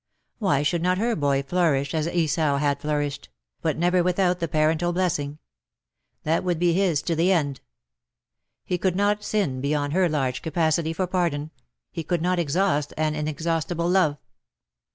Why 0.39 0.63
should 0.63 0.81
not 0.81 0.97
her 0.97 1.15
boy 1.15 1.43
flourish 1.43 1.93
as 1.93 2.07
Esau 2.07 2.57
had 2.57 2.81
flourished? 2.81 3.29
but 3.61 3.77
never 3.77 4.01
without 4.01 4.39
the 4.39 4.47
parental 4.47 4.91
blessing. 4.91 5.37
That 6.23 6.43
would 6.43 6.57
be 6.57 6.73
his 6.73 7.03
to 7.03 7.15
the 7.15 7.31
end. 7.31 7.61
He 8.65 8.79
could 8.79 8.95
not 8.95 9.23
sin 9.23 9.61
beyond 9.61 9.93
her 9.93 10.09
large 10.09 10.41
capacity 10.41 10.91
for 10.91 11.05
pardon: 11.05 11.51
he 11.91 12.03
could 12.03 12.23
not 12.23 12.39
exhaust 12.39 12.95
an 12.97 13.13
inexhaustible 13.13 13.87
love. 13.87 14.17